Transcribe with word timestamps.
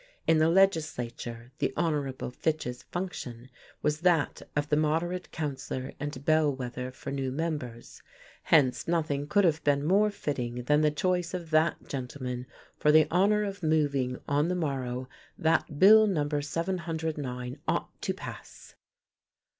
In 0.25 0.39
the 0.39 0.49
legislature, 0.49 1.51
the 1.59 1.71
Hon. 1.77 2.11
Fitch's 2.31 2.81
function 2.81 3.51
was 3.83 3.99
that 3.99 4.41
of 4.55 4.67
the 4.69 4.75
moderate 4.75 5.29
counsellor 5.31 5.91
and 5.99 6.25
bellwether 6.25 6.89
for 6.91 7.11
new 7.11 7.31
members, 7.31 8.01
hence 8.45 8.87
nothing 8.87 9.27
could 9.27 9.43
have 9.43 9.63
been 9.63 9.85
more 9.85 10.09
fitting 10.09 10.63
than 10.63 10.81
the 10.81 10.89
choice 10.89 11.35
of 11.35 11.51
that 11.51 11.87
gentleman 11.87 12.47
for 12.79 12.91
the 12.91 13.07
honour 13.11 13.43
of 13.43 13.61
moving, 13.61 14.17
on 14.27 14.47
the 14.47 14.55
morrow, 14.55 15.07
that 15.37 15.77
Bill 15.77 16.07
No. 16.07 16.27
709 16.39 17.59
ought 17.67 18.01
to 18.01 18.13
pass. 18.15 18.73